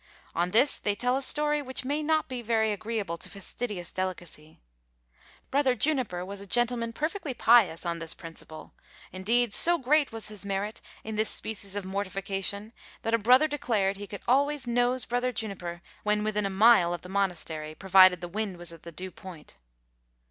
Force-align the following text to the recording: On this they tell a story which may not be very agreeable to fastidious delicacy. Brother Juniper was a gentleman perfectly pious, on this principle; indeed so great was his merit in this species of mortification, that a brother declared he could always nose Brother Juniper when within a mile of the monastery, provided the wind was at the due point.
On 0.33 0.49
this 0.49 0.77
they 0.77 0.95
tell 0.95 1.15
a 1.15 1.21
story 1.21 1.61
which 1.61 1.85
may 1.85 2.01
not 2.01 2.27
be 2.27 2.41
very 2.41 2.71
agreeable 2.71 3.19
to 3.19 3.29
fastidious 3.29 3.91
delicacy. 3.93 4.59
Brother 5.51 5.75
Juniper 5.75 6.25
was 6.25 6.41
a 6.41 6.47
gentleman 6.47 6.91
perfectly 6.91 7.35
pious, 7.35 7.85
on 7.85 7.99
this 7.99 8.15
principle; 8.15 8.73
indeed 9.11 9.53
so 9.53 9.77
great 9.77 10.11
was 10.11 10.29
his 10.29 10.43
merit 10.43 10.81
in 11.03 11.17
this 11.17 11.29
species 11.29 11.75
of 11.75 11.85
mortification, 11.85 12.73
that 13.03 13.13
a 13.13 13.19
brother 13.19 13.47
declared 13.47 13.97
he 13.97 14.07
could 14.07 14.21
always 14.27 14.65
nose 14.65 15.05
Brother 15.05 15.31
Juniper 15.31 15.83
when 16.01 16.23
within 16.23 16.47
a 16.47 16.49
mile 16.49 16.95
of 16.95 17.03
the 17.03 17.07
monastery, 17.07 17.75
provided 17.75 18.21
the 18.21 18.27
wind 18.27 18.57
was 18.57 18.71
at 18.71 18.81
the 18.81 18.91
due 18.91 19.11
point. 19.11 19.57